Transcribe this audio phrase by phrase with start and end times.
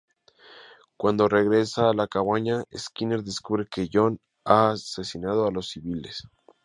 [0.97, 6.23] Cuando regresa a la cabaña, Skinner descubre que John ha asesinado a los civiles.